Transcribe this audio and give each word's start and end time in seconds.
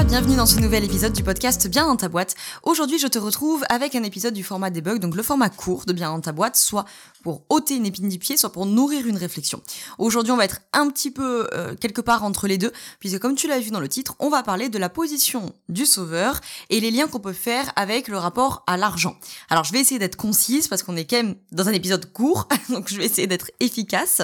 Bienvenue 0.00 0.36
dans 0.36 0.46
ce 0.46 0.58
nouvel 0.58 0.84
épisode 0.84 1.12
du 1.12 1.22
podcast 1.22 1.68
Bien 1.68 1.86
dans 1.86 1.96
ta 1.96 2.08
boîte. 2.08 2.34
Aujourd'hui, 2.62 2.98
je 2.98 3.06
te 3.06 3.18
retrouve 3.18 3.62
avec 3.68 3.94
un 3.94 4.02
épisode 4.02 4.32
du 4.32 4.42
format 4.42 4.70
debug, 4.70 4.98
donc 4.98 5.14
le 5.14 5.22
format 5.22 5.50
court 5.50 5.84
de 5.84 5.92
Bien 5.92 6.10
dans 6.10 6.20
ta 6.20 6.32
boîte, 6.32 6.56
soit 6.56 6.86
pour 7.22 7.44
ôter 7.50 7.76
une 7.76 7.86
épine 7.86 8.08
du 8.08 8.18
pied, 8.18 8.36
soit 8.36 8.50
pour 8.50 8.66
nourrir 8.66 9.06
une 9.06 9.18
réflexion. 9.18 9.62
Aujourd'hui, 9.98 10.32
on 10.32 10.36
va 10.36 10.46
être 10.46 10.60
un 10.72 10.88
petit 10.88 11.10
peu 11.10 11.46
euh, 11.52 11.74
quelque 11.76 12.00
part 12.00 12.24
entre 12.24 12.48
les 12.48 12.58
deux, 12.58 12.72
puisque 13.00 13.18
comme 13.18 13.36
tu 13.36 13.46
l'as 13.46 13.60
vu 13.60 13.70
dans 13.70 13.80
le 13.80 13.88
titre, 13.88 14.16
on 14.18 14.30
va 14.30 14.42
parler 14.42 14.70
de 14.70 14.78
la 14.78 14.88
position 14.88 15.52
du 15.68 15.86
sauveur 15.86 16.40
et 16.70 16.80
les 16.80 16.90
liens 16.90 17.06
qu'on 17.06 17.20
peut 17.20 17.34
faire 17.34 17.70
avec 17.76 18.08
le 18.08 18.16
rapport 18.16 18.64
à 18.66 18.78
l'argent. 18.78 19.16
Alors, 19.50 19.64
je 19.64 19.72
vais 19.72 19.80
essayer 19.80 20.00
d'être 20.00 20.16
concise 20.16 20.68
parce 20.68 20.82
qu'on 20.82 20.96
est 20.96 21.04
quand 21.04 21.18
même 21.18 21.36
dans 21.52 21.68
un 21.68 21.72
épisode 21.72 22.12
court, 22.12 22.48
donc 22.70 22.88
je 22.88 22.96
vais 22.96 23.04
essayer 23.04 23.28
d'être 23.28 23.50
efficace, 23.60 24.22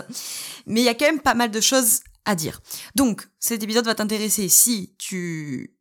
mais 0.67 0.81
il 0.81 0.85
y 0.85 0.89
a 0.89 0.95
quand 0.95 1.07
même 1.07 1.21
pas 1.21 1.35
mal 1.35 1.51
de 1.51 1.61
choses 1.61 2.01
à 2.29 2.35
dire. 2.35 2.61
Donc, 2.95 3.27
cet 3.41 3.63
épisode 3.63 3.87
va 3.87 3.95
t'intéresser 3.95 4.51
si 4.51 4.95
tu 4.99 5.75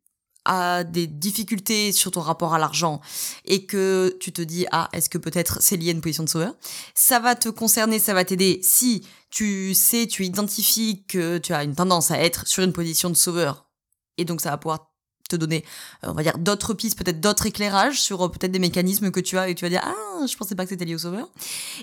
as 0.46 0.82
des 0.82 1.06
difficultés 1.06 1.92
sur 1.92 2.10
ton 2.10 2.22
rapport 2.22 2.54
à 2.54 2.58
l'argent 2.58 3.02
et 3.44 3.66
que 3.66 4.16
tu 4.18 4.32
te 4.32 4.40
dis 4.40 4.64
ah 4.72 4.88
est-ce 4.94 5.10
que 5.10 5.18
peut-être 5.18 5.60
c'est 5.60 5.76
lié 5.76 5.90
à 5.90 5.92
une 5.92 6.00
position 6.00 6.24
de 6.24 6.28
sauveur? 6.30 6.54
Ça 6.94 7.20
va 7.20 7.34
te 7.34 7.50
concerner 7.50 7.98
ça 7.98 8.14
va 8.14 8.24
t'aider 8.24 8.60
si 8.62 9.06
tu 9.28 9.74
sais 9.74 10.06
tu 10.06 10.24
identifies 10.24 11.04
que 11.06 11.36
tu 11.36 11.52
as 11.52 11.64
une 11.64 11.74
tendance 11.74 12.10
à 12.10 12.18
être 12.18 12.46
sur 12.46 12.62
une 12.64 12.72
position 12.72 13.10
de 13.10 13.14
sauveur 13.14 13.68
et 14.16 14.24
donc 14.24 14.40
ça 14.40 14.50
va 14.50 14.56
pouvoir 14.56 14.87
te 15.28 15.36
donner, 15.36 15.64
euh, 16.04 16.08
on 16.10 16.14
va 16.14 16.22
dire, 16.22 16.38
d'autres 16.38 16.74
pistes, 16.74 16.98
peut-être 16.98 17.20
d'autres 17.20 17.46
éclairages 17.46 18.00
sur 18.00 18.24
euh, 18.24 18.28
peut-être 18.28 18.50
des 18.50 18.58
mécanismes 18.58 19.10
que 19.10 19.20
tu 19.20 19.38
as 19.38 19.48
et 19.48 19.54
tu 19.54 19.64
vas 19.64 19.68
dire, 19.68 19.82
ah, 19.84 20.26
je 20.26 20.36
pensais 20.36 20.54
pas 20.54 20.64
que 20.64 20.70
c'était 20.70 20.84
lié 20.84 20.94
au 20.94 20.98
sauveur. 20.98 21.28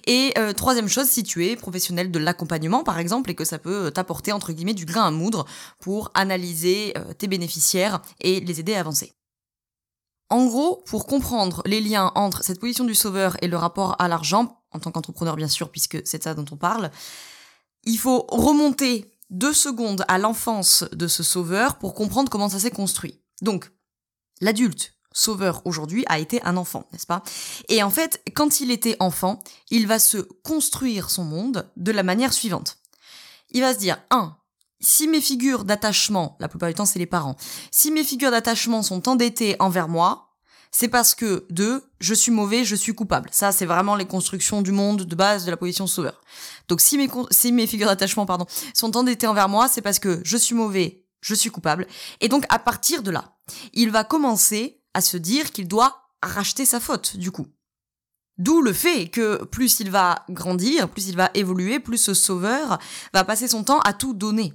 Et 0.08 0.34
euh, 0.38 0.54
troisième 0.54 0.90
chose, 0.90 1.08
si 1.08 1.24
tu 1.24 1.46
es 1.46 1.56
professionnel 1.56 2.12
de 2.12 2.20
l'accompagnement, 2.20 2.84
par 2.84 3.00
exemple, 3.00 3.30
et 3.30 3.36
que 3.36 3.46
ça 3.46 3.60
peut 3.60 3.92
t'apporter, 3.92 4.32
entre 4.32 4.52
guillemets, 4.52 4.74
du 4.74 4.86
grain 4.86 5.08
à 5.08 5.12
moudre 5.12 5.46
pour 5.80 6.12
analyser 6.14 6.94
tes 7.18 7.28
bénéficiaires 7.28 8.02
et 8.20 8.40
les 8.40 8.60
aider 8.60 8.76
à 8.76 8.80
avancer. 8.80 9.14
En 10.30 10.48
gros, 10.48 10.84
pour 10.88 11.06
comprendre 11.06 11.62
les 11.66 11.82
liens 11.82 12.12
entre 12.16 12.44
cette 12.44 12.60
position 12.60 12.84
du 12.84 12.96
sauveur 12.96 13.38
et 13.44 13.48
le 13.48 13.58
rapport 13.58 13.96
à 14.00 14.08
l'argent, 14.08 14.64
en 14.72 14.80
tant 14.80 14.92
qu'entrepreneur 14.92 15.36
bien 15.36 15.48
sûr, 15.48 15.70
puisque 15.70 16.02
c'est 16.06 16.24
ça 16.24 16.34
dont 16.34 16.46
on 16.52 16.58
parle, 16.58 16.90
il 17.84 17.98
faut 17.98 18.26
remonter 18.30 19.12
deux 19.30 19.54
secondes 19.54 20.04
à 20.08 20.18
l'enfance 20.18 20.84
de 20.92 21.08
ce 21.08 21.24
sauveur 21.24 21.78
pour 21.78 21.94
comprendre 21.94 22.30
comment 22.30 22.50
ça 22.50 22.60
s'est 22.60 22.72
construit. 22.72 23.22
Donc, 23.42 23.72
l'adulte 24.42 24.94
sauveur 25.12 25.62
aujourd'hui 25.66 26.04
a 26.08 26.20
été 26.20 26.42
un 26.44 26.58
enfant, 26.58 26.88
n'est-ce 26.92 27.08
pas? 27.08 27.24
Et 27.70 27.82
en 27.82 27.90
fait, 27.90 28.22
quand 28.36 28.60
il 28.60 28.70
était 28.70 28.98
enfant, 29.00 29.42
il 29.72 29.88
va 29.88 29.98
se 29.98 30.18
construire 30.44 31.10
son 31.10 31.24
monde 31.24 31.72
de 31.78 31.92
la 31.92 32.04
manière 32.04 32.34
suivante. 32.34 32.78
Il 33.52 33.62
va 33.62 33.74
se 33.74 33.80
dire, 33.80 33.98
1. 34.10 34.36
Si 34.82 35.08
mes 35.08 35.22
figures 35.22 35.64
d'attachement, 35.64 36.36
la 36.40 36.50
plupart 36.50 36.70
du 36.70 36.76
temps 36.76 36.86
c'est 36.86 37.00
les 37.00 37.06
parents, 37.06 37.38
si 37.72 37.92
mes 37.92 38.04
figures 38.04 38.32
d'attachement 38.32 38.84
sont 38.84 39.08
endettées 39.08 39.56
envers 39.60 39.88
moi, 39.88 40.26
c'est 40.70 40.90
parce 40.90 41.16
que, 41.16 41.46
2. 41.52 41.82
Je 42.02 42.14
suis 42.14 42.34
mauvais, 42.34 42.66
je 42.66 42.76
suis 42.76 42.94
coupable. 42.94 43.30
Ça, 43.32 43.54
c'est 43.54 43.66
vraiment 43.66 43.96
les 43.96 44.06
constructions 44.06 44.62
du 44.62 44.74
monde 44.74 45.04
de 45.04 45.16
base 45.16 45.46
de 45.46 45.50
la 45.50 45.56
position 45.56 45.88
sauveur. 45.88 46.22
Donc 46.68 46.82
si 46.82 46.98
mes, 46.98 47.10
si 47.32 47.54
mes 47.54 47.66
figures 47.66 47.88
d'attachement 47.88 48.26
pardon, 48.26 48.46
sont 48.74 48.98
endettées 48.98 49.26
envers 49.26 49.48
moi, 49.48 49.70
c'est 49.70 49.82
parce 49.82 50.00
que 50.00 50.20
je 50.26 50.36
suis 50.36 50.54
mauvais, 50.54 51.05
je 51.26 51.34
suis 51.34 51.50
coupable. 51.50 51.88
Et 52.22 52.30
donc 52.30 52.46
à 52.50 52.60
partir 52.60 53.02
de 53.02 53.10
là, 53.10 53.36
il 53.74 53.90
va 53.90 54.04
commencer 54.04 54.82
à 54.94 55.02
se 55.02 55.18
dire 55.18 55.52
qu'il 55.52 55.68
doit 55.68 56.04
racheter 56.22 56.66
sa 56.66 56.80
faute, 56.80 57.18
du 57.18 57.32
coup. 57.32 57.48
D'où 58.38 58.62
le 58.62 58.74
fait 58.74 59.08
que 59.08 59.44
plus 59.46 59.80
il 59.80 59.90
va 59.90 60.24
grandir, 60.30 60.88
plus 60.88 61.08
il 61.08 61.16
va 61.16 61.32
évoluer, 61.34 61.80
plus 61.80 61.98
ce 61.98 62.14
sauveur 62.14 62.78
va 63.14 63.24
passer 63.24 63.48
son 63.48 63.64
temps 63.64 63.80
à 63.80 63.94
tout 63.94 64.14
donner. 64.14 64.54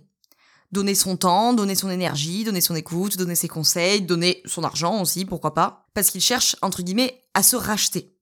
Donner 0.70 0.94
son 0.94 1.16
temps, 1.16 1.52
donner 1.54 1.74
son 1.74 1.90
énergie, 1.90 2.44
donner 2.44 2.60
son 2.60 2.76
écoute, 2.76 3.16
donner 3.16 3.34
ses 3.34 3.48
conseils, 3.48 4.02
donner 4.02 4.40
son 4.44 4.62
argent 4.62 5.00
aussi, 5.02 5.24
pourquoi 5.24 5.54
pas, 5.54 5.88
parce 5.94 6.10
qu'il 6.10 6.20
cherche, 6.20 6.54
entre 6.62 6.82
guillemets, 6.82 7.24
à 7.34 7.42
se 7.42 7.56
racheter. 7.56 8.16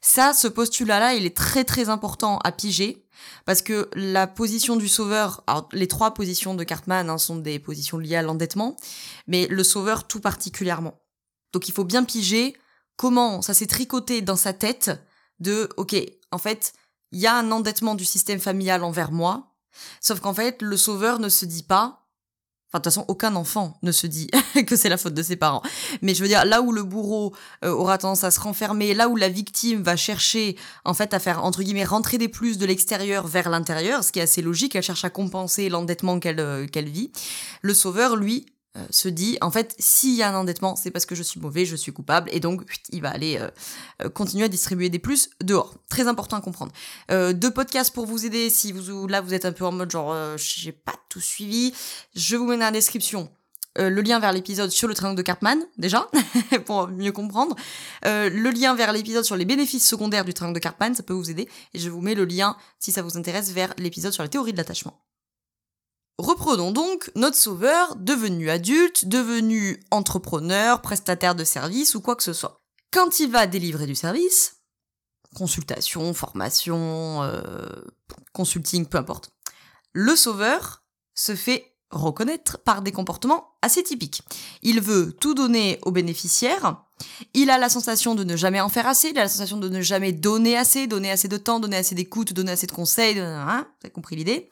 Ça, 0.00 0.32
ce 0.34 0.48
postulat-là, 0.48 1.14
il 1.14 1.26
est 1.26 1.36
très 1.36 1.64
très 1.64 1.88
important 1.88 2.38
à 2.44 2.52
piger, 2.52 3.04
parce 3.44 3.62
que 3.62 3.88
la 3.94 4.26
position 4.26 4.76
du 4.76 4.88
sauveur, 4.88 5.42
alors 5.46 5.68
les 5.72 5.88
trois 5.88 6.14
positions 6.14 6.54
de 6.54 6.64
Cartman 6.64 7.08
hein, 7.08 7.18
sont 7.18 7.36
des 7.36 7.58
positions 7.58 7.98
liées 7.98 8.16
à 8.16 8.22
l'endettement, 8.22 8.76
mais 9.26 9.46
le 9.48 9.64
sauveur 9.64 10.06
tout 10.06 10.20
particulièrement. 10.20 11.00
Donc 11.52 11.68
il 11.68 11.72
faut 11.72 11.84
bien 11.84 12.04
piger 12.04 12.56
comment 12.96 13.42
ça 13.42 13.54
s'est 13.54 13.66
tricoté 13.66 14.22
dans 14.22 14.36
sa 14.36 14.52
tête 14.52 14.90
de, 15.40 15.68
ok, 15.76 15.96
en 16.30 16.38
fait, 16.38 16.72
il 17.10 17.20
y 17.20 17.26
a 17.26 17.36
un 17.36 17.50
endettement 17.50 17.94
du 17.94 18.04
système 18.04 18.40
familial 18.40 18.84
envers 18.84 19.12
moi, 19.12 19.54
sauf 20.00 20.20
qu'en 20.20 20.34
fait, 20.34 20.62
le 20.62 20.76
sauveur 20.76 21.18
ne 21.18 21.28
se 21.28 21.44
dit 21.44 21.62
pas, 21.62 22.01
Enfin, 22.72 22.78
de 22.78 22.84
toute 22.84 22.94
façon, 22.94 23.04
aucun 23.08 23.36
enfant 23.36 23.76
ne 23.82 23.92
se 23.92 24.06
dit 24.06 24.28
que 24.66 24.76
c'est 24.76 24.88
la 24.88 24.96
faute 24.96 25.12
de 25.12 25.22
ses 25.22 25.36
parents. 25.36 25.60
Mais 26.00 26.14
je 26.14 26.22
veux 26.22 26.28
dire, 26.28 26.46
là 26.46 26.62
où 26.62 26.72
le 26.72 26.82
bourreau 26.82 27.34
euh, 27.66 27.70
aura 27.70 27.98
tendance 27.98 28.24
à 28.24 28.30
se 28.30 28.40
renfermer, 28.40 28.94
là 28.94 29.10
où 29.10 29.16
la 29.16 29.28
victime 29.28 29.82
va 29.82 29.94
chercher, 29.94 30.56
en 30.86 30.94
fait, 30.94 31.12
à 31.12 31.18
faire, 31.18 31.44
entre 31.44 31.62
guillemets, 31.62 31.84
rentrer 31.84 32.16
des 32.16 32.28
plus 32.28 32.56
de 32.56 32.64
l'extérieur 32.64 33.26
vers 33.26 33.50
l'intérieur, 33.50 34.02
ce 34.02 34.10
qui 34.10 34.20
est 34.20 34.22
assez 34.22 34.40
logique, 34.40 34.74
elle 34.74 34.82
cherche 34.82 35.04
à 35.04 35.10
compenser 35.10 35.68
l'endettement 35.68 36.18
qu'elle 36.18 36.40
euh, 36.40 36.66
qu'elle 36.66 36.88
vit, 36.88 37.12
le 37.60 37.74
sauveur, 37.74 38.16
lui, 38.16 38.46
euh, 38.78 38.86
se 38.88 39.10
dit 39.10 39.36
en 39.42 39.50
fait 39.50 39.74
s'il 39.78 40.14
y 40.14 40.22
a 40.22 40.30
un 40.30 40.34
endettement 40.34 40.76
c'est 40.76 40.90
parce 40.90 41.04
que 41.04 41.14
je 41.14 41.22
suis 41.22 41.38
mauvais 41.38 41.66
je 41.66 41.76
suis 41.76 41.92
coupable 41.92 42.30
et 42.32 42.40
donc 42.40 42.62
il 42.88 43.02
va 43.02 43.10
aller 43.10 43.36
euh, 43.36 43.50
euh, 44.00 44.08
continuer 44.08 44.46
à 44.46 44.48
distribuer 44.48 44.88
des 44.88 44.98
plus 44.98 45.28
dehors 45.42 45.74
très 45.90 46.08
important 46.08 46.38
à 46.38 46.40
comprendre 46.40 46.72
deux 47.10 47.50
podcasts 47.50 47.92
pour 47.92 48.06
vous 48.06 48.24
aider 48.24 48.48
si 48.48 48.72
vous 48.72 49.06
là 49.08 49.20
vous 49.20 49.34
êtes 49.34 49.44
un 49.44 49.52
peu 49.52 49.66
en 49.66 49.72
mode 49.72 49.90
genre 49.90 50.16
j'ai 50.38 50.72
pas 50.72 50.94
tout 51.10 51.20
suivi 51.20 51.74
je 52.14 52.34
vous 52.34 52.46
mets 52.46 52.56
dans 52.56 52.64
la 52.64 52.70
description 52.70 53.30
le 53.76 54.00
lien 54.00 54.18
vers 54.20 54.32
l'épisode 54.32 54.70
sur 54.70 54.86
le 54.86 54.92
triangle 54.92 55.16
de 55.16 55.22
Cartman, 55.22 55.58
déjà, 55.78 56.06
pour 56.66 56.88
mieux 56.88 57.10
comprendre. 57.10 57.56
le 58.04 58.50
lien 58.50 58.74
vers 58.74 58.92
l'épisode 58.92 59.24
sur 59.24 59.34
les 59.34 59.46
bénéfices 59.46 59.88
secondaires 59.88 60.26
du 60.26 60.34
triangle 60.34 60.54
de 60.54 60.60
Cartman, 60.60 60.94
ça 60.94 61.02
peut 61.02 61.14
vous 61.14 61.30
aider. 61.30 61.48
Et 61.72 61.78
je 61.78 61.88
vous 61.88 62.02
mets 62.02 62.14
le 62.14 62.26
lien, 62.26 62.54
si 62.78 62.92
ça 62.92 63.00
vous 63.00 63.16
intéresse, 63.16 63.50
vers 63.50 63.72
l'épisode 63.78 64.12
sur 64.12 64.22
la 64.22 64.28
théorie 64.28 64.52
de 64.52 64.58
l'attachement. 64.58 65.00
Reprenons 66.18 66.72
donc 66.72 67.10
notre 67.16 67.36
sauveur 67.36 67.96
devenu 67.96 68.50
adulte, 68.50 69.06
devenu 69.06 69.82
entrepreneur, 69.90 70.80
prestataire 70.82 71.34
de 71.34 71.44
service 71.44 71.94
ou 71.94 72.00
quoi 72.00 72.16
que 72.16 72.22
ce 72.22 72.32
soit. 72.32 72.60
Quand 72.92 73.20
il 73.20 73.30
va 73.30 73.46
délivrer 73.46 73.86
du 73.86 73.94
service, 73.94 74.56
consultation, 75.34 76.12
formation, 76.12 77.22
euh, 77.22 77.42
consulting, 78.32 78.86
peu 78.86 78.98
importe, 78.98 79.30
le 79.92 80.14
sauveur 80.14 80.84
se 81.14 81.34
fait 81.34 81.72
reconnaître 81.90 82.58
par 82.58 82.82
des 82.82 82.92
comportements 82.92 83.54
assez 83.60 83.82
typiques. 83.82 84.22
Il 84.62 84.80
veut 84.80 85.12
tout 85.12 85.34
donner 85.34 85.78
aux 85.82 85.90
bénéficiaires, 85.90 86.82
il 87.34 87.50
a 87.50 87.58
la 87.58 87.68
sensation 87.68 88.14
de 88.14 88.24
ne 88.24 88.36
jamais 88.36 88.60
en 88.60 88.68
faire 88.68 88.86
assez, 88.86 89.08
il 89.08 89.18
a 89.18 89.22
la 89.22 89.28
sensation 89.28 89.58
de 89.58 89.68
ne 89.68 89.80
jamais 89.80 90.12
donner 90.12 90.56
assez, 90.56 90.86
donner 90.86 91.10
assez 91.10 91.28
de 91.28 91.36
temps, 91.36 91.60
donner 91.60 91.76
assez 91.76 91.94
d'écoute, 91.94 92.32
donner 92.32 92.52
assez 92.52 92.66
de 92.66 92.72
conseils, 92.72 93.18
hein, 93.18 93.66
vous 93.66 93.86
avez 93.86 93.92
compris 93.92 94.16
l'idée. 94.16 94.48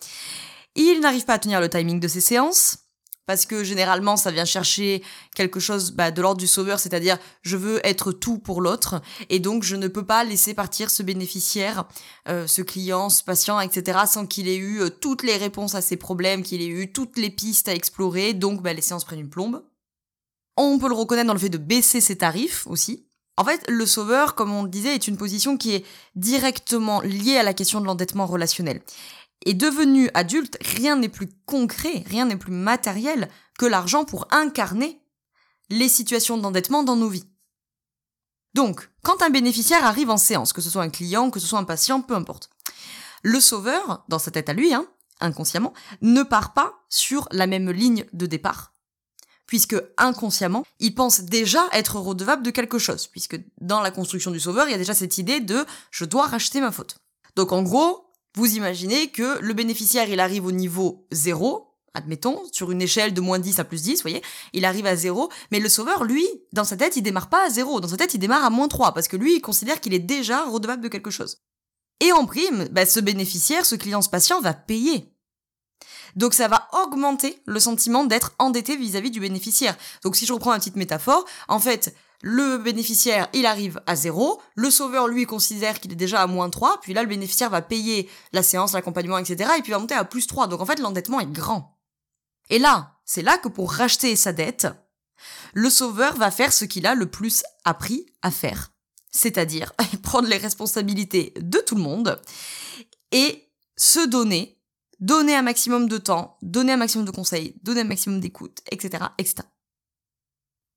Il 0.75 1.01
n'arrive 1.01 1.25
pas 1.25 1.35
à 1.35 1.39
tenir 1.39 1.61
le 1.61 1.69
timing 1.69 2.01
de 2.01 2.09
ses 2.09 2.21
séances, 2.21 2.79
parce 3.27 3.47
que 3.47 3.63
généralement 3.63 4.17
ça 4.17 4.33
vient 4.33 4.45
chercher 4.45 5.05
quelque 5.37 5.61
chose 5.61 5.93
bah, 5.93 6.11
de 6.11 6.21
l'ordre 6.21 6.41
du 6.41 6.49
sauveur, 6.49 6.81
c'est-à-dire 6.81 7.17
je 7.43 7.57
veux 7.57 7.81
être 7.87 8.11
tout 8.11 8.39
pour 8.39 8.61
l'autre, 8.61 9.01
et 9.29 9.39
donc 9.39 9.63
je 9.63 9.77
ne 9.77 9.87
peux 9.87 10.05
pas 10.05 10.25
laisser 10.25 10.53
partir 10.53 10.91
ce 10.91 11.05
bénéficiaire, 11.05 11.87
euh, 12.29 12.47
ce 12.47 12.63
client, 12.63 13.09
ce 13.09 13.23
patient, 13.23 13.61
etc., 13.61 14.01
sans 14.07 14.27
qu'il 14.27 14.49
ait 14.49 14.57
eu 14.57 14.81
euh, 14.81 14.91
toutes 14.91 15.23
les 15.23 15.37
réponses 15.37 15.77
à 15.77 15.81
ses 15.81 15.97
problèmes, 15.97 16.43
qu'il 16.43 16.61
ait 16.61 16.67
eu 16.67 16.93
toutes 16.93 17.19
les 17.19 17.31
pistes 17.31 17.69
à 17.69 17.75
explorer, 17.75 18.35
donc 18.35 18.63
bah, 18.63 18.73
les 18.73 18.83
séances 18.83 19.05
prennent 19.05 19.21
une 19.21 19.31
plombe. 19.31 19.63
On 20.57 20.79
peut 20.79 20.89
le 20.89 20.95
reconnaître 20.95 21.29
dans 21.29 21.35
le 21.35 21.39
fait 21.39 21.49
de 21.49 21.59
baisser 21.59 22.01
ses 22.01 22.17
tarifs 22.17 22.67
aussi. 22.67 23.07
En 23.37 23.45
fait, 23.45 23.65
le 23.69 23.87
sauveur, 23.87 24.35
comme 24.35 24.53
on 24.53 24.65
le 24.65 24.69
disait, 24.69 24.95
est 24.95 25.09
une 25.09 25.17
position 25.17 25.57
qui 25.57 25.73
est 25.73 25.87
directement 26.15 27.01
liée 27.01 27.39
à 27.39 27.43
la 27.43 27.55
question 27.55 27.81
de 27.81 27.87
l'endettement 27.87 28.27
relationnel. 28.27 28.83
Et 29.47 29.55
devenu 29.55 30.11
adulte, 30.15 30.59
rien 30.61 30.97
n'est 30.97 31.09
plus 31.09 31.31
concret, 31.47 32.05
rien 32.07 32.27
n'est 32.27 32.37
plus 32.37 32.53
matériel 32.53 33.31
que 33.59 33.67
l'argent 33.67 34.05
pour 34.05 34.27
incarner 34.31 35.01
les 35.71 35.89
situations 35.89 36.37
d'endettement 36.37 36.83
dans 36.83 36.97
nos 36.97 37.09
vies. 37.09 37.29
Donc, 38.55 38.91
quand 39.03 39.23
un 39.23 39.31
bénéficiaire 39.31 39.85
arrive 39.85 40.11
en 40.11 40.17
séance, 40.17 40.53
que 40.53 40.61
ce 40.61 40.71
soit 40.71 40.83
un 40.83 40.91
client, 40.91 41.31
que 41.31 41.41
ce 41.41 41.47
soit 41.47 41.59
un 41.59 41.65
patient, 41.65 42.03
peu 42.03 42.15
importe, 42.15 42.51
le 43.23 43.41
sauveur, 43.41 44.05
dans 44.09 44.19
sa 44.19 44.31
tête 44.31 44.49
à 44.49 44.53
lui, 44.53 44.75
hein, 44.75 44.87
inconsciemment, 45.21 45.73
ne 46.01 46.23
part 46.23 46.53
pas 46.53 46.85
sur 46.89 47.29
la 47.31 47.47
même 47.47 47.71
ligne 47.71 48.07
de 48.13 48.27
départ. 48.27 48.73
Puisque 49.47 49.77
inconsciemment, 49.97 50.65
il 50.79 50.95
pense 50.95 51.21
déjà 51.21 51.67
être 51.73 51.97
redevable 51.97 52.43
de 52.43 52.51
quelque 52.51 52.79
chose, 52.79 53.07
puisque 53.09 53.41
dans 53.61 53.81
la 53.81 53.91
construction 53.91 54.31
du 54.31 54.41
sauveur, 54.41 54.69
il 54.69 54.73
y 54.73 54.75
a 54.75 54.79
déjà 54.79 54.95
cette 54.95 55.19
idée 55.19 55.41
de 55.41 55.65
je 55.91 56.05
dois 56.05 56.27
racheter 56.27 56.61
ma 56.61 56.73
faute. 56.73 56.99
Donc 57.37 57.53
en 57.53 57.63
gros, 57.63 58.10
vous 58.35 58.57
imaginez 58.57 59.11
que 59.11 59.39
le 59.41 59.55
bénéficiaire, 59.55 60.09
il 60.09 60.21
arrive 60.21 60.47
au 60.47 60.53
niveau 60.53 61.07
0, 61.11 61.75
admettons, 61.95 62.43
sur 62.53 62.71
une 62.71 62.83
échelle 62.83 63.13
de 63.13 63.21
moins 63.21 63.39
10 63.39 63.59
à 63.59 63.65
plus 63.65 63.83
10, 63.83 63.97
vous 63.97 64.03
voyez, 64.03 64.23
il 64.53 64.65
arrive 64.65 64.87
à 64.87 64.97
0, 64.97 65.31
mais 65.51 65.61
le 65.61 65.69
sauveur, 65.69 66.05
lui, 66.05 66.27
dans 66.53 66.65
sa 66.65 66.77
tête, 66.77 66.97
il 66.97 67.03
démarre 67.03 67.29
pas 67.29 67.47
à 67.47 67.51
0, 67.51 67.81
dans 67.81 67.89
sa 67.89 67.97
tête, 67.97 68.15
il 68.15 68.19
démarre 68.19 68.45
à 68.45 68.51
moins 68.51 68.69
3, 68.69 68.95
parce 68.95 69.09
que 69.09 69.17
lui, 69.17 69.37
il 69.37 69.41
considère 69.41 69.81
qu'il 69.81 69.95
est 69.95 69.99
déjà 69.99 70.45
redevable 70.45 70.83
de 70.83 70.89
quelque 70.89 71.11
chose. 71.11 71.39
Et 72.01 72.13
en 72.13 72.25
prime, 72.25 72.69
bah, 72.71 72.87
ce 72.87 73.01
bénéficiaire, 73.01 73.67
ce 73.67 73.75
client, 73.75 74.03
ce 74.03 74.09
patient 74.09 74.41
va 74.41 74.55
payer. 74.55 75.13
Donc 76.17 76.35
ça 76.35 76.49
va 76.49 76.69
augmenter 76.73 77.41
le 77.47 77.61
sentiment 77.61 78.05
d'être 78.05 78.35
endetté 78.39 78.77
vis-à-vis 78.77 79.11
du 79.11 79.21
bénéficiaire. 79.21 79.77
Donc 80.03 80.17
si 80.17 80.27
je 80.27 80.33
reprends 80.33 80.53
une 80.53 80.59
petite 80.59 80.77
métaphore, 80.77 81.25
en 81.49 81.61
fait, 81.61 81.95
le 82.23 82.59
bénéficiaire, 82.59 83.29
il 83.33 83.47
arrive 83.47 83.81
à 83.87 83.97
0, 83.97 84.41
le 84.55 84.71
sauveur, 84.71 85.09
lui, 85.09 85.25
considère 85.25 85.81
qu'il 85.81 85.93
est 85.93 85.97
déjà 85.97 86.21
à 86.21 86.27
moins 86.27 86.51
3, 86.51 86.81
puis 86.83 86.93
là, 86.93 87.03
le 87.03 87.09
bénéficiaire 87.09 87.49
va 87.49 87.63
payer 87.63 88.11
la 88.33 88.43
séance, 88.43 88.73
l'accompagnement, 88.73 89.19
etc., 89.19 89.51
et 89.59 89.63
puis 89.63 89.73
va 89.73 89.79
monter 89.79 89.95
à 89.95 90.05
plus 90.05 90.27
3. 90.27 90.47
Donc 90.47 90.61
en 90.61 90.67
fait, 90.67 90.79
l'endettement 90.79 91.21
est 91.21 91.31
grand. 91.31 91.79
Et 92.51 92.59
là, 92.59 92.99
c'est 93.05 93.23
là 93.23 93.39
que 93.39 93.49
pour 93.49 93.73
racheter 93.73 94.17
sa 94.17 94.33
dette, 94.33 94.67
le 95.55 95.71
sauveur 95.71 96.17
va 96.17 96.31
faire 96.31 96.53
ce 96.53 96.65
qu'il 96.65 96.87
a 96.87 96.95
le 96.95 97.07
plus 97.07 97.43
appris 97.65 98.07
à 98.23 98.31
faire. 98.31 98.73
C'est-à-dire 99.11 99.73
prendre 100.03 100.29
les 100.29 100.37
responsabilités 100.37 101.33
de 101.41 101.59
tout 101.59 101.75
le 101.75 101.83
monde 101.83 102.21
et 103.13 103.49
se 103.77 104.07
donner, 104.07 104.61
donner 104.99 105.35
un 105.35 105.43
maximum 105.43 105.89
de 105.89 105.99
temps, 105.99 106.37
donner 106.43 106.73
un 106.73 106.77
maximum 106.77 107.07
de 107.07 107.11
conseils, 107.11 107.57
donner 107.63 107.81
un 107.81 107.85
maximum 107.85 108.21
d'écoute, 108.21 108.59
etc., 108.71 109.05
etc. 109.19 109.49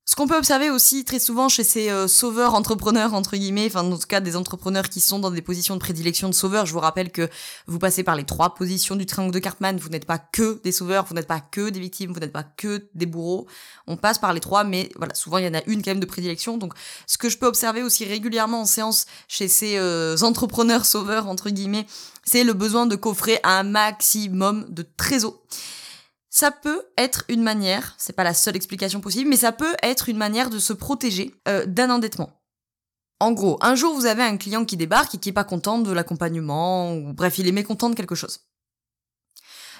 Ce 0.06 0.16
qu'on 0.16 0.26
peut 0.26 0.36
observer 0.36 0.68
aussi 0.68 1.06
très 1.06 1.18
souvent 1.18 1.48
chez 1.48 1.64
ces 1.64 1.88
euh, 1.88 2.08
sauveurs 2.08 2.54
entrepreneurs 2.54 3.14
entre 3.14 3.38
guillemets, 3.38 3.64
enfin 3.66 3.90
en 3.90 3.96
tout 3.96 4.06
cas 4.06 4.20
des 4.20 4.36
entrepreneurs 4.36 4.90
qui 4.90 5.00
sont 5.00 5.18
dans 5.18 5.30
des 5.30 5.40
positions 5.40 5.76
de 5.76 5.80
prédilection 5.80 6.28
de 6.28 6.34
sauveurs, 6.34 6.66
je 6.66 6.74
vous 6.74 6.80
rappelle 6.80 7.10
que 7.10 7.30
vous 7.66 7.78
passez 7.78 8.04
par 8.04 8.14
les 8.14 8.24
trois 8.24 8.54
positions 8.54 8.96
du 8.96 9.06
triangle 9.06 9.32
de 9.32 9.38
Cartman, 9.38 9.78
vous 9.78 9.88
n'êtes 9.88 10.04
pas 10.04 10.18
que 10.18 10.60
des 10.62 10.72
sauveurs, 10.72 11.06
vous 11.06 11.14
n'êtes 11.14 11.26
pas 11.26 11.40
que 11.40 11.70
des 11.70 11.80
victimes, 11.80 12.12
vous 12.12 12.20
n'êtes 12.20 12.34
pas 12.34 12.42
que 12.42 12.86
des 12.94 13.06
bourreaux. 13.06 13.46
On 13.86 13.96
passe 13.96 14.18
par 14.18 14.34
les 14.34 14.40
trois, 14.40 14.62
mais 14.62 14.90
voilà, 14.96 15.14
souvent 15.14 15.38
il 15.38 15.46
y 15.46 15.48
en 15.48 15.54
a 15.54 15.62
une 15.66 15.82
quand 15.82 15.92
même 15.92 16.00
de 16.00 16.06
prédilection. 16.06 16.58
Donc 16.58 16.74
ce 17.06 17.16
que 17.16 17.30
je 17.30 17.38
peux 17.38 17.46
observer 17.46 17.82
aussi 17.82 18.04
régulièrement 18.04 18.60
en 18.60 18.66
séance 18.66 19.06
chez 19.26 19.48
ces 19.48 19.78
euh, 19.78 20.18
entrepreneurs 20.20 20.84
sauveurs 20.84 21.28
entre 21.28 21.48
guillemets, 21.48 21.86
c'est 22.24 22.44
le 22.44 22.52
besoin 22.52 22.84
de 22.84 22.96
coffrer 22.96 23.40
un 23.42 23.62
maximum 23.62 24.66
de 24.68 24.86
trésor. 24.98 25.40
Ça 26.36 26.50
peut 26.50 26.82
être 26.98 27.22
une 27.28 27.44
manière, 27.44 27.94
c'est 27.96 28.12
pas 28.12 28.24
la 28.24 28.34
seule 28.34 28.56
explication 28.56 29.00
possible, 29.00 29.30
mais 29.30 29.36
ça 29.36 29.52
peut 29.52 29.76
être 29.84 30.08
une 30.08 30.16
manière 30.16 30.50
de 30.50 30.58
se 30.58 30.72
protéger 30.72 31.32
euh, 31.46 31.64
d'un 31.64 31.90
endettement. 31.90 32.42
En 33.20 33.30
gros, 33.30 33.56
un 33.60 33.76
jour 33.76 33.94
vous 33.94 34.06
avez 34.06 34.24
un 34.24 34.36
client 34.36 34.64
qui 34.64 34.76
débarque 34.76 35.14
et 35.14 35.18
qui 35.18 35.28
est 35.28 35.32
pas 35.32 35.44
content 35.44 35.78
de 35.78 35.92
l'accompagnement, 35.92 36.92
ou 36.92 37.12
bref, 37.12 37.38
il 37.38 37.46
est 37.46 37.52
mécontent 37.52 37.88
de 37.88 37.94
quelque 37.94 38.16
chose. 38.16 38.40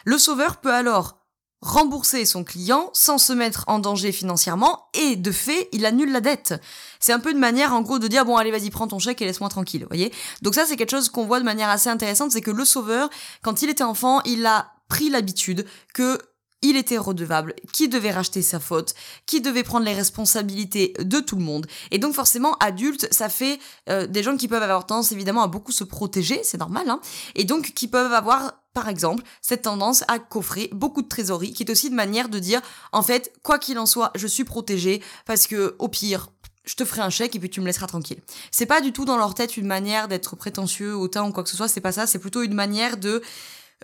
Le 0.05 0.17
sauveur 0.17 0.59
peut 0.61 0.73
alors 0.73 1.27
rembourser 1.61 2.25
son 2.25 2.45
client 2.45 2.89
sans 2.93 3.19
se 3.19 3.33
mettre 3.33 3.65
en 3.67 3.81
danger 3.81 4.13
financièrement 4.13 4.91
et 4.95 5.17
de 5.17 5.33
fait, 5.33 5.69
il 5.73 5.85
annule 5.85 6.13
la 6.13 6.21
dette. 6.21 6.55
C'est 7.01 7.13
un 7.13 7.19
peu 7.19 7.33
une 7.33 7.39
manière 7.39 7.73
en 7.73 7.83
gros 7.83 7.99
de 7.99 8.07
dire 8.07 8.25
bon 8.25 8.37
allez 8.37 8.53
vas-y 8.53 8.71
prends 8.71 8.87
ton 8.87 9.01
chèque 9.01 9.21
et 9.23 9.25
laisse-moi 9.25 9.49
tranquille, 9.49 9.87
voyez? 9.89 10.13
Donc 10.43 10.55
ça 10.55 10.67
c'est 10.67 10.77
quelque 10.77 10.93
chose 10.93 11.09
qu'on 11.09 11.27
voit 11.27 11.41
de 11.41 11.45
manière 11.45 11.69
assez 11.69 11.91
intéressante, 11.91 12.31
c'est 12.31 12.43
que 12.43 12.53
le 12.53 12.65
sauveur 12.65 13.11
quand 13.43 13.63
il 13.63 13.71
était 13.71 13.83
enfant, 13.83 14.23
il 14.23 14.47
a 14.47 14.71
pris 14.89 15.11
l'habitude 15.11 15.67
que 15.95 16.21
il 16.65 16.77
était 16.77 16.99
redevable, 16.99 17.55
qui 17.73 17.89
devait 17.89 18.11
racheter 18.11 18.43
sa 18.43 18.59
faute, 18.59 18.95
qui 19.27 19.41
devait 19.41 19.63
prendre 19.63 19.85
les 19.85 19.95
responsabilités 19.95 20.95
de 20.99 21.21
tout 21.21 21.37
le 21.37 21.45
monde. 21.45 21.67
Et 21.91 21.99
donc 21.99 22.15
forcément, 22.15 22.57
adulte, 22.59 23.07
ça 23.13 23.29
fait 23.29 23.61
euh, 23.89 24.07
des 24.07 24.23
gens 24.23 24.37
qui 24.37 24.49
peuvent 24.49 24.63
avoir 24.63 24.87
tendance 24.87 25.13
évidemment 25.13 25.43
à 25.43 25.47
beaucoup 25.47 25.73
se 25.73 25.85
protéger, 25.85 26.41
c'est 26.43 26.59
normal, 26.59 26.89
hein, 26.89 27.01
et 27.35 27.45
donc 27.45 27.73
qui 27.75 27.87
peuvent 27.87 28.13
avoir 28.13 28.55
par 28.73 28.89
exemple, 28.89 29.23
cette 29.41 29.63
tendance 29.63 30.03
à 30.09 30.19
coffrer 30.19 30.69
beaucoup 30.73 31.01
de 31.01 31.07
trésorerie, 31.07 31.53
qui 31.53 31.63
est 31.63 31.71
aussi 31.71 31.87
une 31.87 31.95
manière 31.95 32.29
de 32.29 32.41
dire, 32.41 32.61
en 32.91 33.05
fait, 33.05 33.33
quoi 33.45 33.61
qu'il 33.61 33.79
en 33.79 33.87
soit, 33.87 34.11
je 34.17 34.27
suis 34.27 34.43
protégé, 34.43 35.01
parce 35.27 35.47
que, 35.47 35.77
au 35.79 35.87
pire, 35.87 36.31
je 36.65 36.75
te 36.75 36.85
ferai 36.85 37.03
un 37.03 37.11
chèque 37.11 37.37
et 37.37 37.39
puis 37.39 37.49
tu 37.49 37.61
me 37.61 37.67
laisseras 37.67 37.87
tranquille. 37.87 38.19
C'est 38.51 38.67
pas 38.67 38.81
du 38.81 38.93
tout 38.93 39.05
dans 39.05 39.17
leur 39.17 39.35
tête 39.35 39.57
une 39.57 39.69
manière 39.69 40.09
d'être 40.09 40.35
prétentieux, 40.35 40.97
autant 40.97 41.29
ou 41.29 41.33
quoi 41.33 41.45
que 41.45 41.51
ce 41.51 41.57
soit, 41.57 41.69
c'est 41.69 41.81
pas 41.81 41.93
ça, 41.93 42.09
c'est 42.09 42.19
plutôt 42.19 42.43
une 42.43 42.55
manière 42.55 42.97
de 42.97 43.23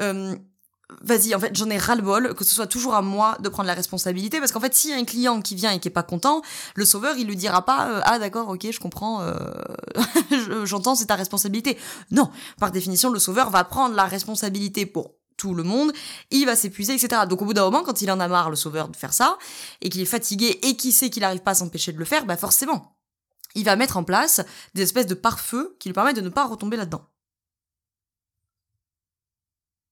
euh, 0.01 0.35
vas-y, 1.03 1.35
en 1.35 1.41
fait, 1.41 1.55
j'en 1.57 1.69
ai 1.71 1.79
ras-le-bol, 1.79 2.35
que 2.35 2.45
ce 2.45 2.55
soit 2.55 2.67
toujours 2.67 2.95
à 2.95 3.03
moi 3.03 3.37
de 3.41 3.49
prendre 3.49 3.67
la 3.67 3.75
responsabilité, 3.75 4.39
parce 4.41 4.53
qu'en 4.53 4.61
fait, 4.61 4.75
s'il 4.75 4.91
y 4.91 4.93
a 4.93 4.97
un 4.97 5.05
client 5.05 5.41
qui 5.41 5.55
vient 5.55 5.73
et 5.73 5.79
qui 5.79 5.89
est 5.89 5.93
pas 5.93 6.03
content, 6.03 6.43
le 6.75 6.85
sauveur, 6.85 7.17
il 7.17 7.27
lui 7.27 7.37
dira 7.37 7.65
pas, 7.65 7.89
euh, 7.89 8.01
ah 8.05 8.19
d'accord, 8.19 8.49
ok, 8.49 8.71
je 8.71 8.81
comprends, 8.81 9.23
euh, 9.23 9.35
j'entends, 10.65 10.95
c'est 10.95 11.07
ta 11.07 11.17
responsabilité. 11.17 11.79
Non, 12.11 12.31
par 12.59 12.71
définition, 12.71 13.11
le 13.11 13.19
sauveur 13.19 13.51
va 13.51 13.65
prendre 13.65 13.95
la 13.95 14.05
responsabilité 14.05 14.87
pour 14.87 15.15
tout 15.37 15.55
le 15.55 15.63
monde, 15.63 15.93
il 16.31 16.45
va 16.45 16.55
s'épuiser, 16.55 16.95
etc. 16.95 17.23
Donc 17.29 17.41
au 17.41 17.47
bout 17.47 17.55
d'un 17.55 17.65
moment, 17.65 17.83
quand 17.83 18.03
il 18.03 18.11
en 18.11 18.21
a 18.21 18.29
marre, 18.29 18.51
le 18.51 18.57
sauveur, 18.57 18.89
de 18.89 18.97
faire 18.97 19.15
ça, 19.15 19.39
et 19.81 19.89
qu'il 19.89 20.03
est 20.03 20.07
fatigué, 20.07 20.59
et 20.63 20.77
qu'il 20.77 20.93
sait 20.93 21.09
qu'il 21.09 21.23
n'arrive 21.23 21.41
pas 21.41 21.53
à 21.53 21.55
s'empêcher 21.55 21.93
de 21.93 21.99
le 21.99 22.05
faire, 22.05 22.27
bah 22.27 22.37
forcément, 22.37 22.97
il 23.55 23.65
va 23.65 23.75
mettre 23.77 23.97
en 23.97 24.05
place 24.05 24.43
des 24.75 24.83
espèces 24.83 25.07
de 25.07 25.15
pare-feu 25.15 25.77
qui 25.81 25.89
lui 25.89 25.95
permettent 25.95 26.17
de 26.17 26.21
ne 26.21 26.29
pas 26.29 26.47
retomber 26.47 26.77
là-dedans. 26.77 27.10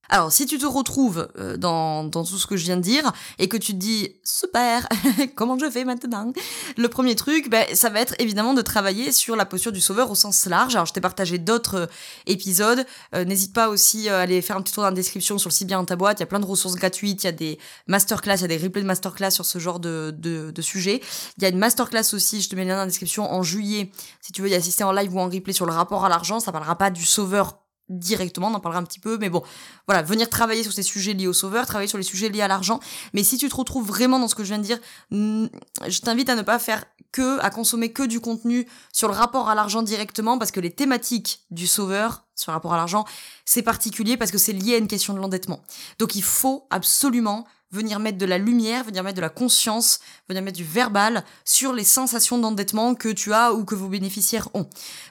Alors, 0.09 0.33
si 0.33 0.47
tu 0.47 0.59
te 0.59 0.67
retrouves 0.67 1.29
euh, 1.39 1.57
dans, 1.57 2.05
dans, 2.05 2.25
tout 2.25 2.39
ce 2.39 2.47
que 2.47 2.57
je 2.57 2.65
viens 2.65 2.77
de 2.77 2.83
dire 2.83 3.13
et 3.39 3.49
que 3.49 3.57
tu 3.57 3.73
te 3.73 3.79
dis 3.79 4.17
super, 4.25 4.89
comment 5.37 5.59
je 5.59 5.71
fais 5.71 5.85
maintenant? 5.85 6.33
Le 6.77 6.89
premier 6.89 7.15
truc, 7.15 7.51
ben, 7.51 7.67
ça 7.75 7.91
va 7.91 8.01
être 8.01 8.15
évidemment 8.19 8.55
de 8.55 8.63
travailler 8.63 9.13
sur 9.13 9.37
la 9.37 9.45
posture 9.45 9.73
du 9.73 9.81
sauveur 9.81 10.11
au 10.11 10.15
sens 10.15 10.47
large. 10.47 10.75
Alors, 10.75 10.87
je 10.87 10.93
t'ai 10.95 11.01
partagé 11.01 11.39
d'autres 11.39 11.75
euh, 11.77 11.87
épisodes. 12.27 12.87
Euh, 13.15 13.25
n'hésite 13.25 13.53
pas 13.53 13.69
aussi 13.69 14.09
à 14.09 14.21
aller 14.21 14.41
faire 14.41 14.57
un 14.57 14.63
petit 14.63 14.73
tour 14.73 14.83
dans 14.83 14.91
la 14.91 14.95
description 14.95 15.37
sur 15.37 15.51
le 15.51 15.55
site 15.55 15.69
bien 15.69 15.79
dans 15.79 15.85
ta 15.85 15.97
boîte. 15.97 16.21
Il 16.21 16.23
y 16.23 16.25
a 16.25 16.27
plein 16.27 16.41
de 16.41 16.47
ressources 16.47 16.77
gratuites. 16.77 17.25
Il 17.25 17.27
y 17.27 17.29
a 17.29 17.33
des 17.33 17.59
masterclass, 17.87 18.37
il 18.37 18.43
y 18.43 18.45
a 18.45 18.49
des 18.49 18.57
replays 18.57 18.83
de 18.83 18.87
masterclass 18.87 19.31
sur 19.31 19.45
ce 19.45 19.59
genre 19.59 19.79
de, 19.79 20.15
de, 20.17 20.51
de 20.51 20.63
sujet. 20.63 21.03
Il 21.37 21.43
y 21.43 21.47
a 21.47 21.51
une 21.51 21.59
masterclass 21.59 22.15
aussi, 22.15 22.41
je 22.41 22.49
te 22.49 22.57
mets 22.57 22.63
le 22.63 22.69
lien 22.69 22.77
dans 22.77 22.81
la 22.81 22.87
description, 22.87 23.31
en 23.31 23.43
juillet. 23.43 23.91
Si 24.23 24.33
tu 24.33 24.41
veux 24.41 24.49
y 24.49 24.55
assister 24.55 24.85
en 24.85 24.93
live 24.93 25.15
ou 25.15 25.21
en 25.21 25.29
replay 25.29 25.53
sur 25.53 25.67
le 25.67 25.73
rapport 25.73 26.05
à 26.05 26.09
l'argent, 26.09 26.41
ça 26.41 26.53
parlera 26.53 26.77
pas 26.77 26.91
du 26.91 27.05
sauveur 27.05 27.59
directement, 27.89 28.49
on 28.49 28.55
en 28.55 28.61
parlera 28.61 28.81
un 28.81 28.85
petit 28.85 29.01
peu, 29.01 29.19
mais 29.19 29.31
bon, 29.31 29.43
voilà, 29.87 30.03
venir 30.03 30.29
travailler 30.29 30.63
sur 30.63 30.73
ces 30.73 30.83
sujets 30.83 31.15
liés 31.15 31.27
au 31.27 31.33
sauveur, 31.33 31.67
travailler 31.67 31.89
sur 31.89 31.99
les 31.99 32.05
sujets 32.05 32.29
liés 32.29 32.43
à 32.43 32.49
l'argent. 32.49 32.81
Mais 33.15 33.23
si 33.23 33.39
tu 33.39 33.49
te 33.49 33.55
retrouves 33.55 33.87
vraiment 33.87 34.19
dans 34.19 34.29
ce 34.29 34.35
que 34.35 34.45
je 34.45 34.49
viens 34.49 34.59
de 34.59 34.65
dire, 34.65 34.79
je 35.11 36.01
t'invite 36.01 36.29
à 36.29 36.35
ne 36.35 36.43
pas 36.43 36.59
faire 36.59 36.85
que, 37.13 37.41
à 37.41 37.51
consommer 37.51 37.93
que 37.93 38.03
du 38.03 38.21
contenu 38.21 38.69
sur 38.93 39.09
le 39.09 39.15
rapport 39.15 39.49
à 39.49 39.55
l'argent 39.55 39.83
directement, 39.83 40.39
parce 40.39 40.51
que 40.51 40.61
les 40.61 40.71
thématiques 40.71 41.41
du 41.51 41.67
sauveur 41.67 42.25
sur 42.35 42.53
le 42.53 42.55
rapport 42.55 42.75
à 42.75 42.77
l'argent, 42.77 43.05
c'est 43.45 43.63
particulier 43.63 44.17
parce 44.17 44.31
que 44.31 44.39
c'est 44.39 44.53
lié 44.53 44.75
à 44.75 44.79
une 44.79 44.89
question 44.89 45.15
de 45.15 45.19
l'endettement. 45.19 45.61
Donc 45.99 46.15
il 46.15 46.23
faut 46.23 46.67
absolument 46.71 47.47
venir 47.71 47.99
mettre 47.99 48.19
de 48.19 48.27
la 48.27 48.39
lumière, 48.39 48.85
venir 48.85 49.03
mettre 49.03 49.17
de 49.17 49.21
la 49.21 49.29
conscience, 49.29 50.01
venir 50.29 50.43
mettre 50.43 50.57
du 50.57 50.65
verbal 50.65 51.25
sur 51.45 51.73
les 51.73 51.85
sensations 51.85 52.39
d'endettement 52.39 52.95
que 52.95 53.09
tu 53.09 53.33
as 53.33 53.53
ou 53.53 53.65
que 53.65 53.75
vos 53.75 53.89
bénéficiaires 53.89 54.49
ont. 54.55 54.69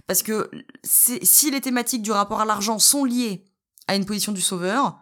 Parce 0.07 0.23
que 0.23 0.49
si 0.83 1.51
les 1.51 1.61
thématiques 1.61 2.01
du 2.01 2.11
rapport 2.11 2.41
à 2.41 2.45
l'argent 2.45 2.79
sont 2.79 3.05
liées 3.05 3.45
à 3.87 3.95
une 3.95 4.05
position 4.05 4.31
du 4.31 4.41
sauveur, 4.41 4.99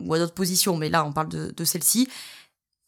ou 0.00 0.14
à 0.14 0.18
d'autres 0.18 0.34
positions, 0.34 0.76
mais 0.76 0.88
là 0.88 1.04
on 1.04 1.12
parle 1.12 1.28
de, 1.28 1.64
celle-ci, 1.64 2.08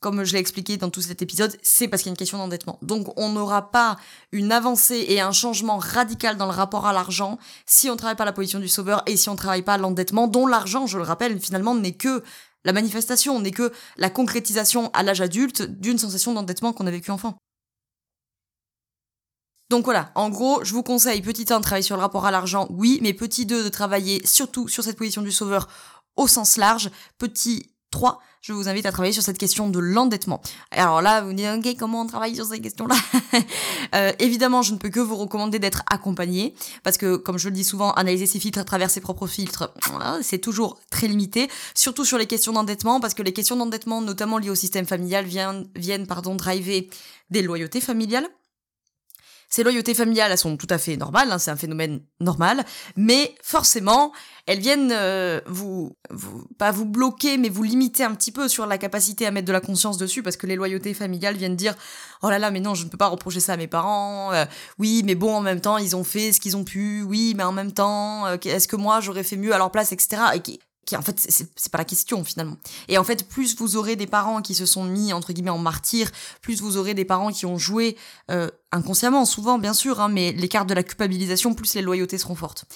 comme 0.01 0.25
je 0.25 0.33
l'ai 0.35 0.39
expliqué 0.39 0.77
dans 0.77 0.91
tout 0.91 1.01
cet 1.01 1.23
épisode, 1.23 1.57
c'est 1.63 1.89
parce 1.89 2.03
qu'il 2.03 2.11
y 2.11 2.13
a 2.13 2.15
une 2.15 2.19
question 2.19 2.39
d'endettement. 2.39 2.79
Donc 2.83 3.19
on 3.19 3.31
n'aura 3.31 3.71
pas 3.71 3.97
une 4.31 4.53
avancée 4.53 5.07
et 5.09 5.21
un 5.21 5.33
changement 5.33 5.79
radical 5.79 6.37
dans 6.37 6.47
le 6.47 6.53
rapport 6.53 6.87
à 6.87 6.93
l'argent 6.93 7.39
si 7.65 7.89
on 7.89 7.97
travaille 7.97 8.17
pas 8.17 8.25
la 8.25 8.33
position 8.33 8.61
du 8.61 8.69
sauveur 8.69 9.03
et 9.07 9.17
si 9.17 9.29
on 9.29 9.37
travaille 9.37 9.63
pas 9.63 9.79
l'endettement, 9.79 10.29
dont 10.29 10.47
l'argent, 10.47 10.87
je 10.87 10.99
le 10.99 11.05
rappelle, 11.05 11.41
finalement 11.41 11.75
n'est 11.75 11.95
que 11.95 12.23
la 12.67 12.73
manifestation 12.73 13.41
n'est 13.41 13.53
que 13.53 13.73
la 13.97 14.11
concrétisation 14.11 14.91
à 14.93 15.05
l'âge 15.05 15.21
adulte 15.21 15.63
d'une 15.63 15.99
sensation 15.99 16.35
d'endettement 16.35 16.73
qu'on 16.73 16.89
a 16.89 16.91
vécu 16.91 17.13
enfant. 17.13 17.39
Donc 19.71 19.85
voilà, 19.85 20.11
en 20.17 20.31
gros, 20.31 20.65
je 20.65 20.75
vous 20.75 20.83
conseille, 20.83 21.23
petit 21.23 21.47
1, 21.49 21.59
de 21.59 21.63
travailler 21.63 21.85
sur 21.85 21.97
le 21.97 22.03
rapport 22.03 22.27
à 22.27 22.33
l'argent, 22.33 22.67
oui, 22.71 22.99
mais 23.03 23.15
petit 23.15 23.47
2, 23.47 23.63
de 23.63 23.69
travailler 23.69 24.25
surtout 24.27 24.67
sur 24.67 24.83
cette 24.83 24.97
position 24.97 25.23
du 25.23 25.31
sauveur 25.31 25.69
au 26.17 26.27
sens 26.27 26.57
large. 26.57 26.91
Petit 27.19 27.73
3, 27.93 28.21
je 28.47 28.53
vous 28.53 28.69
invite 28.69 28.87
à 28.87 28.93
travailler 28.93 29.13
sur 29.13 29.25
cette 29.25 29.39
question 29.39 29.69
de 29.69 29.81
l'endettement. 29.81 30.41
Alors 30.71 31.03
là, 31.03 31.21
vous 31.21 31.31
me 31.31 31.35
dites, 31.35 31.47
ok, 31.49 31.77
comment 31.77 32.03
on 32.03 32.07
travaille 32.07 32.37
sur 32.37 32.47
ces 32.47 32.61
questions-là 32.61 32.95
euh, 33.97 34.13
Évidemment, 34.21 34.63
je 34.63 34.73
ne 34.73 34.79
peux 34.79 34.89
que 34.89 35.01
vous 35.01 35.17
recommander 35.17 35.59
d'être 35.59 35.83
accompagné, 35.91 36.55
parce 36.85 36.97
que, 36.97 37.17
comme 37.17 37.39
je 37.39 37.49
le 37.49 37.55
dis 37.55 37.65
souvent, 37.65 37.91
analyser 37.95 38.27
ses 38.27 38.39
filtres 38.39 38.61
à 38.61 38.65
travers 38.65 38.89
ses 38.89 39.01
propres 39.01 39.27
filtres, 39.27 39.73
c'est 40.23 40.39
toujours 40.39 40.79
très 40.91 41.09
limité, 41.09 41.51
surtout 41.75 42.05
sur 42.05 42.19
les 42.19 42.27
questions 42.27 42.53
d'endettement, 42.53 43.01
parce 43.01 43.15
que 43.15 43.25
les 43.25 43.33
questions 43.33 43.57
d'endettement, 43.57 44.01
notamment 44.01 44.39
liées 44.39 44.51
au 44.51 44.55
système 44.55 44.87
familial, 44.87 45.25
viennent, 45.25 45.67
viennent 45.75 46.07
pardon, 46.07 46.37
driver 46.37 46.89
des 47.31 47.43
loyautés 47.43 47.81
familiales. 47.81 48.29
Ces 49.49 49.63
loyautés 49.63 49.95
familiales, 49.95 50.33
elles 50.33 50.39
sont 50.39 50.57
tout 50.57 50.67
à 50.71 50.79
fait 50.79 50.97
normales, 50.97 51.31
hein, 51.31 51.39
c'est 51.39 51.51
un 51.51 51.57
phénomène 51.57 52.01
normal, 52.21 52.65
mais 52.97 53.35
forcément, 53.43 54.13
elles 54.47 54.59
viennent 54.59 54.93
euh, 54.93 55.41
vous, 55.47 55.97
vous, 56.11 56.47
pas 56.59 56.73
vous 56.73 56.85
bloquer, 56.85 57.39
mais 57.39 57.49
vous 57.49 57.63
limiter 57.63 58.05
un 58.05 58.15
petit 58.15 58.33
peu 58.33 58.49
sur 58.49 58.67
la 58.67 58.79
capacité 58.79 59.27
à 59.27 59.31
mettre 59.31 59.47
de 59.47 59.53
la 59.53 59.61
conscience 59.61 59.99
dessus, 59.99 60.23
parce 60.23 60.37
que 60.37 60.47
les 60.47 60.57
loyautés 60.57 60.95
familiales 60.95 61.37
viennent 61.37 61.57
dire 61.57 61.75
oh 62.23 62.31
là 62.31 62.39
là, 62.39 62.51
mais 62.51 62.61
non, 62.61 62.75
je 62.75 62.85
ne 62.85 62.89
peux 62.89 62.99
pas 62.99 63.09
reprocher 63.09 63.41
ça 63.41 63.55
à 63.55 63.57
mes 63.57 63.67
parents. 63.67 64.33
Euh, 64.33 64.45
oui, 64.79 65.03
mais 65.05 65.15
bon, 65.15 65.35
en 65.35 65.41
même 65.41 65.61
temps, 65.61 65.79
ils 65.79 65.97
ont 65.97 66.05
fait 66.05 66.33
ce 66.33 66.41
qu'ils 66.41 66.57
ont 66.57 66.65
pu. 66.65 67.03
Oui, 67.03 67.35
mais 67.37 67.45
en 67.45 67.53
même 67.53 67.73
temps, 67.73 68.27
euh, 68.27 68.37
est-ce 68.45 68.69
que 68.69 68.77
moi 68.77 69.01
j'aurais 69.01 69.25
fait 69.25 69.37
mieux 69.37 69.55
à 69.55 69.59
leur 69.59 69.71
place, 69.71 69.93
etc. 69.93 70.23
en 70.95 71.03
fait 71.03 71.19
c'est 71.19 71.73
pas 71.73 71.79
la 71.79 71.85
question 71.85 72.23
finalement. 72.25 72.57
Et 72.89 72.99
en 72.99 73.05
fait, 73.05 73.29
plus 73.29 73.57
vous 73.57 73.77
aurez 73.77 73.97
des 73.97 74.07
parents 74.07 74.43
qui 74.43 74.55
se 74.55 74.67
sont 74.67 74.85
mis 74.85 75.13
entre 75.13 75.33
guillemets 75.33 75.51
en 75.51 75.59
martyr, 75.59 76.11
plus 76.43 76.61
vous 76.61 76.77
aurez 76.77 76.95
des 76.95 77.05
parents 77.05 77.33
qui 77.33 77.47
ont 77.47 77.59
joué 77.59 77.97
euh, 78.31 78.49
inconsciemment, 78.71 79.25
souvent 79.25 79.59
bien 79.59 79.75
sûr, 79.75 80.01
hein, 80.01 80.09
mais 80.09 80.33
les 80.33 80.49
cartes 80.49 80.69
de 80.69 80.75
la 80.75 80.83
culpabilisation, 80.83 81.55
plus 81.55 81.75
les 81.75 81.83
loyautés 81.83 82.19
seront 82.19 82.37
fortes. 82.37 82.67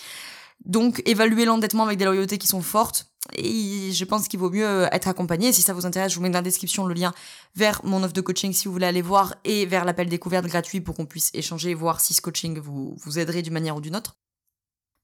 Donc 0.64 1.02
évaluer 1.07 1.45
l'endettement 1.45 1.85
avec 1.85 1.99
des 1.99 2.05
loyautés 2.05 2.38
qui 2.38 2.47
sont 2.47 2.62
fortes. 2.62 3.07
Et 3.35 3.93
je 3.93 4.05
pense 4.05 4.29
qu'il 4.29 4.40
vaut 4.40 4.50
mieux 4.50 4.67
euh, 4.67 4.88
être 4.93 5.09
accompagné. 5.09 5.52
Si 5.52 5.62
ça 5.62 5.73
vous 5.73 5.87
intéresse, 5.87 6.12
je 6.12 6.17
vous 6.17 6.23
mets 6.23 6.31
dans 6.31 6.38
la 6.38 6.43
description 6.43 6.87
le 6.87 6.95
lien 6.95 7.12
vers 7.55 7.81
mon 7.85 8.02
offre 8.02 8.12
de 8.12 8.21
coaching 8.21 8.52
si 8.52 8.67
vous 8.67 8.73
voulez 8.73 8.87
aller 8.87 9.02
voir 9.02 9.35
et 9.45 9.67
vers 9.67 9.85
l'appel 9.85 10.09
découverte 10.09 10.47
gratuit 10.47 10.81
pour 10.81 10.97
qu'on 10.97 11.07
puisse 11.07 11.31
échanger 11.35 11.71
et 11.71 11.75
voir 11.75 12.00
si 12.00 12.14
ce 12.14 12.21
coaching 12.21 12.59
vous, 12.59 12.95
vous 12.97 13.19
aiderait 13.19 13.43
d'une 13.43 13.52
manière 13.52 13.76
ou 13.76 13.81
d'une 13.81 13.97
autre. 13.97 14.17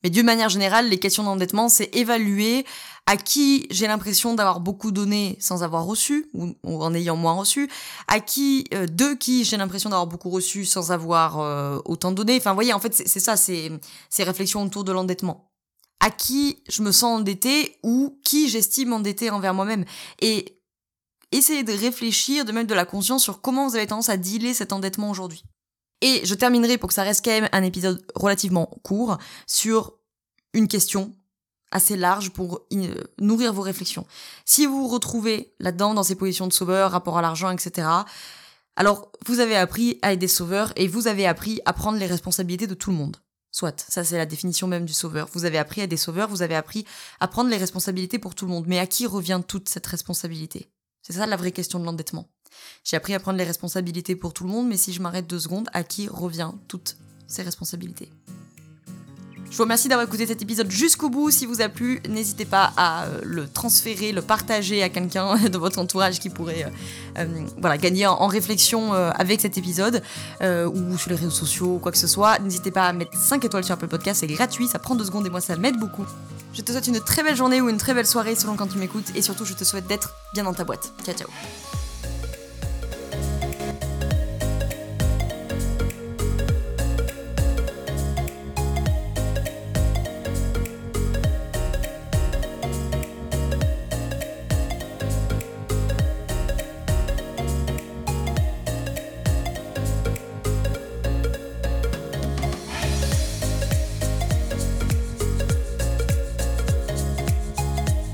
Mais 0.03 0.11
d'une 0.11 0.27
manière 0.27 0.49
générale, 0.49 0.89
les 0.89 0.99
questions 0.99 1.25
d'endettement, 1.25 1.69
c'est 1.69 1.95
évaluer 1.95 2.65
à 3.07 3.17
qui 3.17 3.67
j'ai 3.71 3.87
l'impression 3.87 4.35
d'avoir 4.35 4.61
beaucoup 4.61 4.91
donné 4.91 5.37
sans 5.41 5.63
avoir 5.63 5.85
reçu, 5.85 6.29
ou, 6.35 6.55
en 6.65 6.93
ayant 6.93 7.17
moins 7.17 7.35
reçu, 7.35 7.71
à 8.09 8.21
qui, 8.21 8.65
euh, 8.75 8.87
de 8.87 9.15
qui 9.15 9.45
j'ai 9.45 9.57
l'impression 9.57 9.91
d'avoir 9.91 10.09
beaucoup 10.09 10.29
reçu 10.31 10.65
sans 10.65 10.91
avoir 10.93 11.39
euh, 11.39 11.79
autant 11.85 12.13
donné. 12.13 12.37
Enfin, 12.37 12.51
vous 12.51 12.57
voyez, 12.57 12.73
en 12.73 12.81
fait, 12.81 12.95
c'est 12.95 13.21
ça, 13.21 13.37
c'est 13.37 13.71
ces 14.11 14.25
réflexions 14.25 14.63
autour 14.65 14.85
de 14.85 14.93
l'endettement. 14.93 15.51
À 16.01 16.11
qui 16.11 16.63
je 16.69 16.83
me 16.83 16.93
sens 16.93 17.21
endetté 17.21 17.79
ou 17.83 18.19
qui 18.25 18.49
j'estime 18.49 18.93
endetté 18.93 19.31
envers 19.31 19.55
moi-même. 19.55 19.85
Et 20.21 20.61
essayez 21.33 21.63
de 21.63 21.73
réfléchir, 21.73 22.45
de 22.45 22.53
mettre 22.53 22.69
de 22.69 22.75
la 22.75 22.85
conscience 22.85 23.23
sur 23.23 23.41
comment 23.41 23.69
vous 23.69 23.77
avez 23.77 23.87
tendance 23.87 24.09
à 24.09 24.17
dealer 24.17 24.53
cet 24.53 24.73
endettement 24.73 25.11
aujourd'hui. 25.11 25.45
Et 26.01 26.25
je 26.25 26.35
terminerai 26.35 26.79
pour 26.79 26.89
que 26.89 26.95
ça 26.95 27.03
reste 27.03 27.25
quand 27.25 27.31
même 27.31 27.49
un 27.53 27.63
épisode 27.63 28.05
relativement 28.15 28.67
court 28.83 29.19
sur 29.47 29.95
une 30.53 30.69
question 30.69 31.15
assez 31.73 31.97
large 31.97 32.31
pour 32.31 32.67
nourrir 33.19 33.53
vos 33.53 33.63
réflexions. 33.63 34.07
Si 34.45 34.67
vous 34.67 34.83
vous 34.83 34.89
retrouvez 34.89 35.55
là-dedans 35.59 35.95
dans 35.95 36.03
ces 36.03 36.15
positions 36.15 36.47
de 36.47 36.53
sauveur, 36.53 36.93
rapport 36.93 37.19
à 37.19 37.23
l'argent, 37.23 37.51
etc., 37.51 37.89
alors 38.77 39.11
vous 39.25 39.41
avez 39.41 39.57
appris 39.57 39.99
à 40.03 40.13
aider 40.13 40.29
sauveurs 40.29 40.73
et 40.77 40.87
vous 40.87 41.09
avez 41.09 41.27
appris 41.27 41.61
à 41.65 41.73
prendre 41.73 41.99
les 41.99 42.07
responsabilités 42.07 42.67
de 42.67 42.75
tout 42.75 42.91
le 42.91 42.97
monde. 42.97 43.17
Soit, 43.51 43.87
ça 43.89 44.05
c'est 44.05 44.19
la 44.19 44.27
définition 44.27 44.69
même 44.69 44.85
du 44.85 44.93
sauveur. 44.93 45.29
Vous 45.33 45.47
avez 45.47 45.57
appris 45.57 45.81
à 45.81 45.87
des 45.87 45.97
sauveurs, 45.97 46.29
vous 46.29 46.43
avez 46.43 46.55
appris 46.55 46.85
à 47.21 47.27
prendre 47.27 47.49
les 47.49 47.57
responsabilités 47.57 48.19
pour 48.19 48.35
tout 48.35 48.45
le 48.45 48.51
monde. 48.51 48.67
Mais 48.67 48.79
à 48.79 48.87
qui 48.87 49.07
revient 49.07 49.41
toute 49.47 49.71
cette 49.71 49.87
responsabilité? 49.87 50.69
C'est 51.01 51.15
ça 51.15 51.27
la 51.27 51.37
vraie 51.37 51.53
question 51.53 51.79
de 51.79 51.85
l'endettement. 51.87 52.29
J'ai 52.85 52.97
appris 52.97 53.15
à 53.15 53.21
prendre 53.21 53.39
les 53.39 53.45
responsabilités 53.45 54.17
pour 54.17 54.33
tout 54.33 54.45
le 54.45 54.51
monde, 54.51 54.69
mais 54.69 54.77
si 54.77 54.93
je 54.93 55.01
m'arrête 55.03 55.27
deux 55.27 55.41
secondes, 55.41 55.69
à 55.73 55.83
qui 55.83 56.09
revient 56.09 56.53
toutes 56.69 56.97
ces 57.27 57.43
responsabilités? 57.43 58.11
Je 59.51 59.57
vous 59.57 59.63
remercie 59.63 59.89
d'avoir 59.89 60.07
écouté 60.07 60.27
cet 60.27 60.43
épisode 60.43 60.71
jusqu'au 60.71 61.09
bout. 61.09 61.31
Si 61.31 61.47
vous 61.47 61.63
a 61.63 61.69
plu, 61.69 62.03
n'hésitez 62.09 62.45
pas 62.45 62.73
à 62.77 63.05
euh, 63.05 63.21
le 63.23 63.49
transférer, 63.49 64.13
le 64.13 64.21
partager 64.21 64.83
à 64.83 64.89
quelqu'un 64.89 65.37
de 65.49 65.59
votre 65.59 65.79
entourage 65.79 66.19
qui 66.19 66.31
pourrait 66.31 66.65
euh, 66.65 67.23
euh, 67.23 67.47
voilà, 67.59 67.79
gagner 67.79 68.07
en, 68.07 68.27
réflexion 68.27 68.93
avec 68.93 69.41
cet 69.41 69.57
épisode 69.57 70.03
ou 70.43 70.99
sur 70.99 71.11
les 71.11 71.17
réseaux 71.17 71.31
sociaux 71.31 71.77
ou 71.77 71.79
quoi 71.79 71.93
que 71.93 71.99
ce 71.99 72.07
soit. 72.07 72.39
N'hésitez 72.41 72.71
pas 72.71 72.87
à 72.87 72.93
mettre 72.93 73.17
5 73.17 73.45
étoiles 73.45 73.65
sur 73.65 73.75
Apple 73.75 73.87
Podcast, 73.87 74.21
c'est 74.21 74.27
gratuit, 74.27 74.67
ça 74.69 74.79
prend 74.79 74.95
2 74.95 75.05
secondes 75.05 75.27
et 75.27 75.31
moi 75.31 75.41
ça 75.41 75.57
m'aide 75.57 75.79
beaucoup. 75.79 76.05
Je 76.53 76.61
te 76.61 76.73
souhaite 76.73 76.87
une 76.87 77.01
très 77.01 77.23
belle 77.23 77.37
journée 77.37 77.61
ou 77.61 77.69
une 77.69 77.79
très 77.79 77.95
belle 77.95 78.07
soirée 78.07 78.35
selon 78.35 78.57
quand 78.57 78.67
tu 78.67 78.79
m'écoutes 78.79 79.15
et 79.15 79.23
surtout 79.23 79.45
je 79.45 79.55
te 79.55 79.65
souhaite 79.65 79.87
d'être 79.87 80.15
bien 80.35 80.45
dans 80.45 80.55
ta 80.55 80.65
boîte. 80.65 80.93
Ciao 81.05 81.15
ciao 81.15 81.86